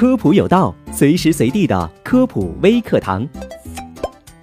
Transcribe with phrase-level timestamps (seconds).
[0.00, 3.28] 科普有道，随时随地的科普微课堂。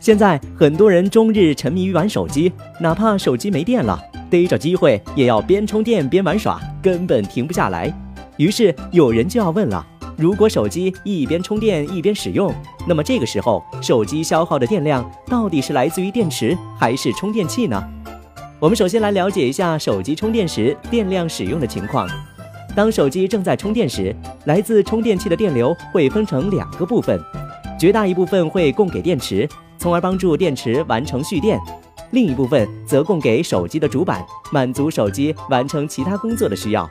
[0.00, 3.96] 现在很多人终日沉迷于玩手机，哪怕手机没电了，
[4.28, 7.88] 逮着机会也要边充电边玩耍，根本停不下来。
[8.36, 9.86] 于是有人就要问了：
[10.18, 12.52] 如果手机一边充电一边使用，
[12.88, 17.80] 那么这个时候手机消耗的电量到底是来自于电池还是充电器呢？
[18.58, 22.08] 我们首先来了解一下手机充电时电量使用的情况。
[22.74, 24.14] 当手机正在充电时，
[24.46, 27.20] 来自充电器的电流会分成两个部分，
[27.78, 31.56] 绝大一部分会供给电池，从而帮助电池完成蓄电；
[32.10, 36.90] 另一部分则供给手机的主板，满足手机完成其他工作的需要。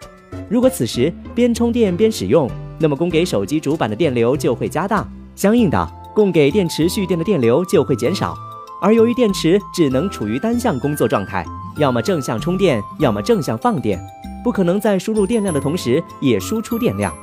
[0.49, 5.05] 如果此时边充电边使用，那么供给手机主板的电流就会加大，
[5.35, 8.33] 相应的供给电池蓄电的电流就会减少。
[8.81, 11.45] 而由于电池只能处于单向工作状态，
[11.77, 13.99] 要么正向充电，要么正向放电。
[14.43, 17.15] 不可能在输入电量的同时也输出电量，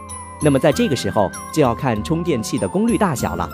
[0.42, 3.48] 那么在这个时候就要看充电器的功率大小了。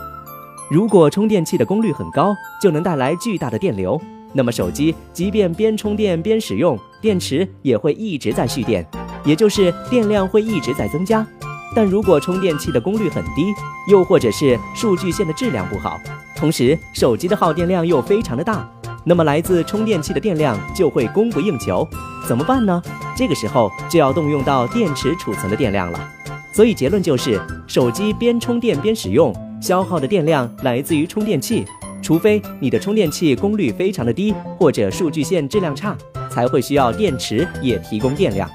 [0.70, 4.00] 如果充电器的功率很高，就能带来巨大的电流，
[4.32, 8.86] 那么手机即便边充电边使用，电池也会一直在蓄电，
[9.24, 11.26] 也就是电量会一直在增加。
[11.74, 13.52] 但如果充电器的功率很低，
[13.90, 16.00] 又或者是数据线的质量不好，
[16.36, 18.68] 同时手机的耗电量又非常的大。
[19.08, 21.88] 那么来自充电器的电量就会供不应求，
[22.26, 22.82] 怎么办呢？
[23.16, 26.12] 这个时候就要动用到电池储存的电量了。
[26.52, 31.64] 所以结论就是，手机边充电边使用，消耗的电量来自于充电器，
[32.02, 35.96] 除非你的充电器功率非常的低，或者数据线质量差，
[36.28, 38.50] 才会需要电池也提供电量。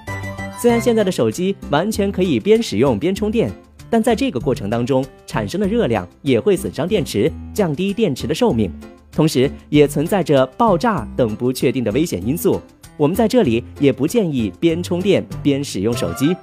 [0.61, 3.49] 虽然现在的手机完全可以边使用边充电，
[3.89, 8.69] 但在这个过程当中产生的热量也会损伤电池，降低电池的寿命。
[9.11, 12.61] 同时，也存在着爆炸等不确定的危险因素。
[12.97, 16.35] 我们在这里也不建议边充电边使用手机。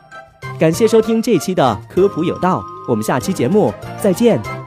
[0.58, 4.57] 感谢收听这期的科普有道，我们下期节目再见。